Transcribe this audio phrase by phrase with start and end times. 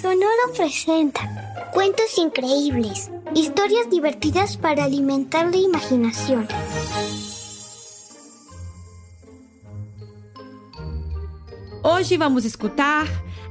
[0.00, 1.20] Sonoro presenta
[1.74, 6.48] cuentos increíbles, historias divertidas para alimentar la imaginación.
[11.82, 13.06] Hoje vamos escutar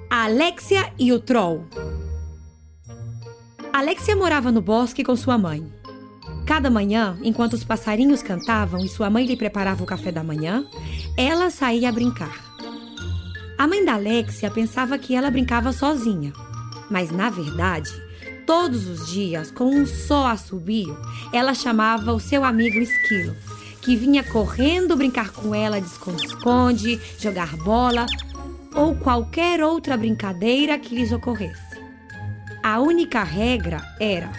[0.09, 1.67] a Alexia e o Troll.
[3.71, 5.71] Alexia morava no bosque com sua mãe.
[6.47, 10.65] Cada manhã, enquanto os passarinhos cantavam e sua mãe lhe preparava o café da manhã,
[11.15, 12.48] ela saía a brincar.
[13.59, 16.31] A mãe da Alexia pensava que ela brincava sozinha,
[16.89, 17.91] mas na verdade,
[18.47, 20.97] todos os dias, com um só assobio,
[21.33, 23.35] ela chamava o seu amigo Esquilo,
[23.81, 28.05] que vinha correndo brincar com ela de esconde-esconde, jogar bola
[28.73, 31.81] ou qualquer outra brincadeira que lhes ocorresse.
[32.63, 34.31] A única regra era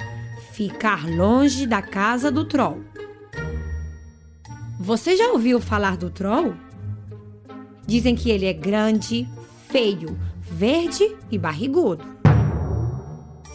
[0.55, 2.83] ficar longe da casa do troll.
[4.79, 6.70] Você já ouviu falar do troll?
[7.91, 9.29] Dizem que ele é grande,
[9.69, 12.05] feio, verde e barrigudo.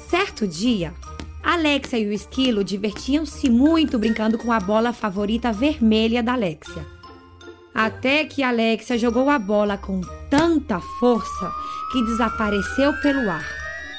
[0.10, 0.94] Certo dia,
[1.42, 6.86] Alexia e o esquilo divertiam-se muito brincando com a bola favorita vermelha da Alexia.
[7.74, 11.50] Até que Alexia jogou a bola com tanta força
[11.94, 13.48] que desapareceu pelo ar,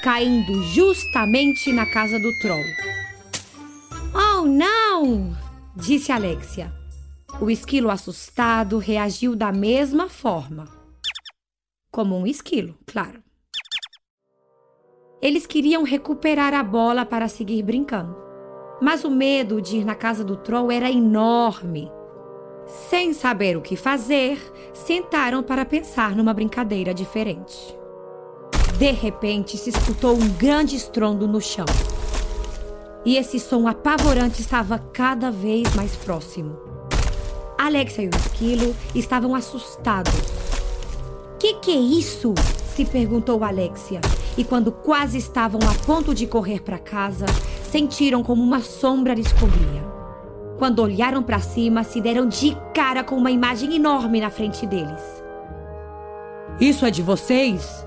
[0.02, 2.64] caindo justamente na casa do troll.
[4.12, 5.34] Oh, não!
[5.74, 6.75] disse Alexia.
[7.38, 10.66] O esquilo assustado reagiu da mesma forma.
[11.92, 13.22] Como um esquilo, claro.
[15.20, 18.16] Eles queriam recuperar a bola para seguir brincando.
[18.80, 21.92] Mas o medo de ir na casa do troll era enorme.
[22.66, 24.38] Sem saber o que fazer,
[24.72, 27.76] sentaram para pensar numa brincadeira diferente.
[28.78, 31.66] De repente, se escutou um grande estrondo no chão.
[33.04, 36.75] E esse som apavorante estava cada vez mais próximo.
[37.58, 40.12] Alexia e o esquilo estavam assustados.
[41.38, 42.34] Que que é isso?
[42.74, 44.00] se perguntou Alexia.
[44.36, 47.24] E quando quase estavam a ponto de correr para casa,
[47.70, 49.82] sentiram como uma sombra lhes cobria.
[50.58, 55.02] Quando olharam para cima, se deram de cara com uma imagem enorme na frente deles.
[56.60, 57.86] Isso é de vocês?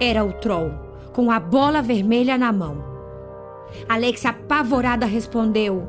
[0.00, 0.72] Era o troll,
[1.12, 2.84] com a bola vermelha na mão.
[3.88, 5.86] Alexia, apavorada, respondeu: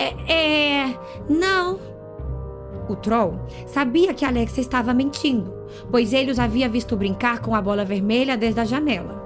[0.00, 1.00] é, é.
[1.28, 1.78] Não.
[2.88, 5.52] O Troll sabia que Alexia estava mentindo,
[5.90, 9.20] pois ele os havia visto brincar com a bola vermelha desde a janela.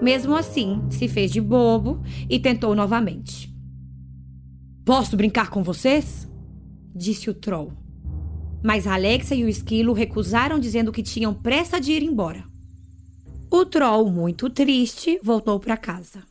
[0.00, 3.52] Mesmo assim, se fez de bobo e tentou novamente.
[4.84, 6.28] Posso brincar com vocês?
[6.94, 7.72] disse o Troll.
[8.62, 12.44] Mas Alexia e o esquilo recusaram, dizendo que tinham pressa de ir embora.
[13.50, 16.29] O Troll, muito triste, voltou para casa.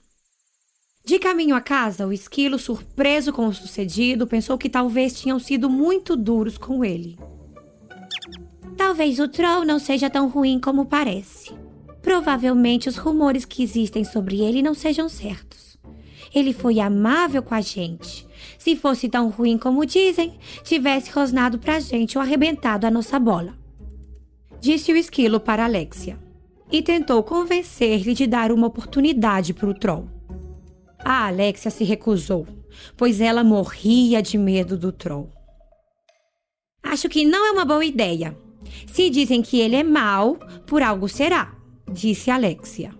[1.09, 5.68] De caminho a casa, o esquilo, surpreso com o sucedido, pensou que talvez tinham sido
[5.68, 7.18] muito duros com ele.
[8.78, 11.52] Talvez o troll não seja tão ruim como parece.
[12.00, 15.80] Provavelmente os rumores que existem sobre ele não sejam certos.
[16.31, 18.28] Ele foi amável com a gente.
[18.59, 23.58] Se fosse tão ruim como dizem, tivesse rosnado pra gente ou arrebentado a nossa bola.
[24.62, 26.19] Disse o esquilo para Alexia
[26.72, 30.19] e tentou convencer-lhe de dar uma oportunidade para o troll.
[31.04, 32.46] A Alexia se recusou,
[32.98, 35.30] pois ela morria de medo do troll.
[36.84, 38.38] Acho que não é uma boa ideia.
[38.88, 41.56] Se dizem que ele é mau, por algo será,
[41.92, 42.94] disse Alexia.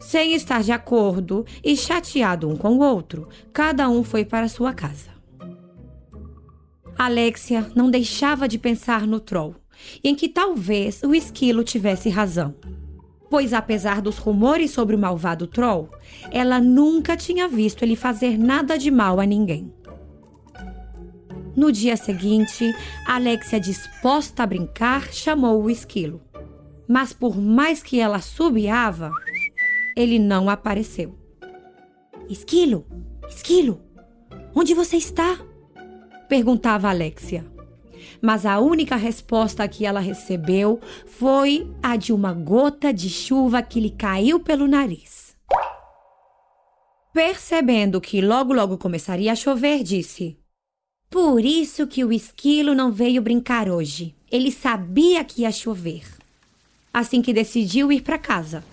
[0.00, 4.72] Sem estar de acordo e chateado um com o outro, cada um foi para sua
[4.72, 5.10] casa.
[6.98, 9.54] Alexia não deixava de pensar no troll,
[10.02, 12.54] e em que talvez o esquilo tivesse razão
[13.30, 15.88] pois apesar dos rumores sobre o malvado Troll,
[16.32, 19.72] ela nunca tinha visto ele fazer nada de mal a ninguém.
[21.56, 22.74] No dia seguinte,
[23.06, 26.20] Alexia, disposta a brincar, chamou o esquilo.
[26.88, 29.12] Mas por mais que ela subiava,
[29.96, 31.16] ele não apareceu.
[32.28, 32.84] Esquilo,
[33.28, 33.80] esquilo,
[34.54, 35.38] onde você está?
[36.28, 37.44] perguntava Alexia
[38.20, 43.80] mas a única resposta que ela recebeu foi a de uma gota de chuva que
[43.80, 45.36] lhe caiu pelo nariz.
[47.12, 50.38] Percebendo que logo logo começaria a chover, disse:
[51.10, 54.14] Por isso que o esquilo não veio brincar hoje.
[54.30, 56.04] Ele sabia que ia chover.
[56.94, 58.64] Assim que decidiu ir para casa,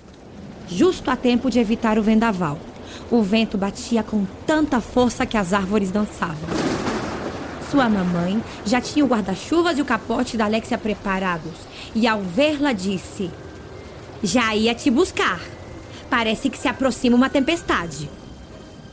[0.68, 2.60] justo a tempo de evitar o vendaval.
[3.10, 6.77] O vento batia com tanta força que as árvores dançavam.
[7.70, 11.54] Sua mamãe já tinha o guarda-chuvas e o capote da Alexia preparados
[11.94, 13.30] e, ao vê-la, disse:
[14.24, 15.42] Já ia te buscar.
[16.10, 18.10] Parece que se aproxima uma tempestade.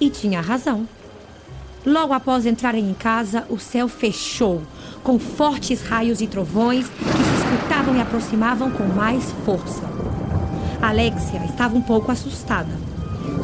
[0.00, 0.88] E tinha razão.
[1.87, 4.62] Logo após entrarem em casa, o céu fechou,
[5.03, 9.82] com fortes raios e trovões que se escutavam e aproximavam com mais força.
[10.81, 12.73] Alexia estava um pouco assustada.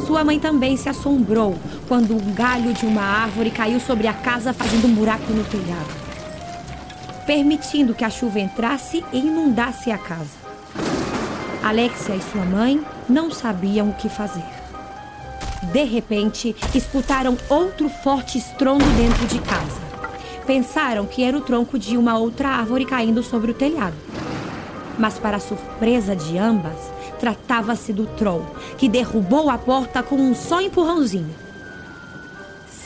[0.05, 1.55] Sua mãe também se assombrou
[1.87, 5.89] quando um galho de uma árvore caiu sobre a casa, fazendo um buraco no telhado,
[7.25, 10.41] permitindo que a chuva entrasse e inundasse a casa.
[11.63, 14.43] Alexia e sua mãe não sabiam o que fazer.
[15.71, 19.79] De repente, escutaram outro forte estrondo dentro de casa.
[20.45, 23.95] Pensaram que era o tronco de uma outra árvore caindo sobre o telhado.
[24.97, 28.43] Mas, para surpresa de ambas, tratava-se do Troll,
[28.79, 31.35] que derrubou a porta com um só empurrãozinho.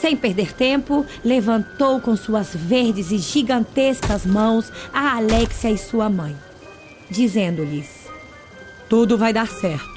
[0.01, 6.35] Sem perder tempo, levantou com suas verdes e gigantescas mãos a Alexia e sua mãe,
[7.09, 8.09] dizendo-lhes:
[8.89, 9.95] Tudo vai dar certo.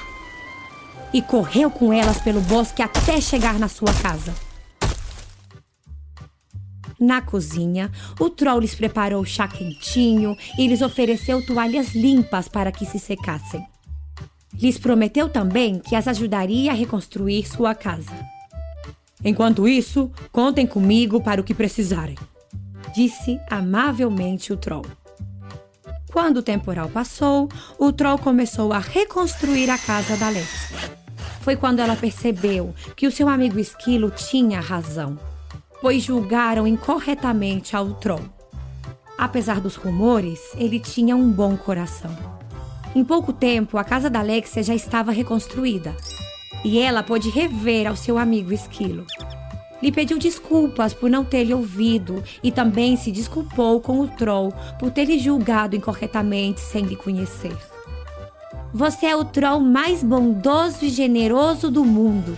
[1.12, 4.32] E correu com elas pelo bosque até chegar na sua casa.
[7.00, 7.90] Na cozinha,
[8.20, 13.67] o troll lhes preparou chá quentinho e lhes ofereceu toalhas limpas para que se secassem.
[14.60, 18.12] Lhes prometeu também que as ajudaria a reconstruir sua casa.
[19.25, 22.16] Enquanto isso, contem comigo para o que precisarem,
[22.94, 24.87] disse amavelmente o troll.
[26.12, 30.72] Quando o temporal passou, o troll começou a reconstruir a casa da Alex.
[31.40, 35.19] Foi quando ela percebeu que o seu amigo esquilo tinha razão
[35.81, 38.25] pois julgaram incorretamente ao Troll.
[39.16, 42.38] Apesar dos rumores, ele tinha um bom coração.
[42.99, 45.97] Em pouco tempo, a casa da Alexia já estava reconstruída
[46.65, 49.06] e ela pôde rever ao seu amigo Esquilo.
[49.81, 54.53] Lhe pediu desculpas por não ter lhe ouvido e também se desculpou com o Troll
[54.81, 57.56] por ter lhe julgado incorretamente sem lhe conhecer.
[58.75, 62.37] Você é o Troll mais bondoso e generoso do mundo.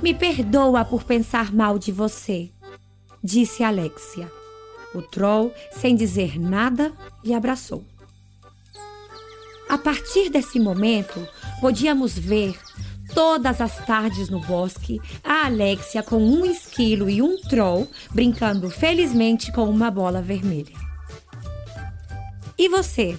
[0.00, 2.52] Me perdoa por pensar mal de você
[3.20, 4.30] disse Alexia.
[4.94, 6.92] O troll, sem dizer nada,
[7.24, 7.84] lhe abraçou.
[9.70, 11.24] A partir desse momento,
[11.60, 12.58] podíamos ver
[13.14, 19.52] todas as tardes no bosque a Alexia com um esquilo e um troll brincando felizmente
[19.52, 20.74] com uma bola vermelha.
[22.58, 23.16] E você?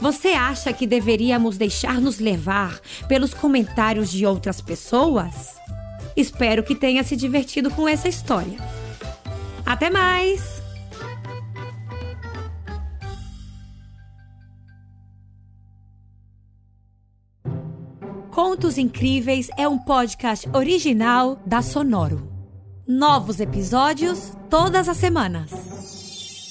[0.00, 5.54] Você acha que deveríamos deixar-nos levar pelos comentários de outras pessoas?
[6.16, 8.58] Espero que tenha se divertido com essa história.
[9.64, 10.53] Até mais!
[18.54, 22.30] Contos Incríveis é um podcast original da Sonoro.
[22.86, 25.50] Novos episódios todas as semanas.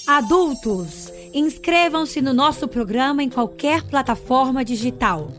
[0.05, 5.31] Adultos, inscrevam-se no nosso programa em qualquer plataforma digital.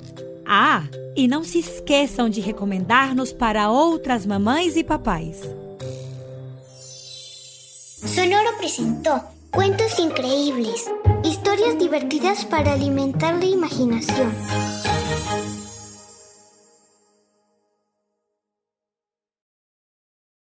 [0.46, 0.84] Ah,
[1.14, 5.42] e não se esqueçam de recomendar-nos para outras mamães e papais.
[8.06, 10.90] Sonoro presentó Cuentos Increíbles,
[11.22, 14.32] historias divertidas para alimentar la imaginación.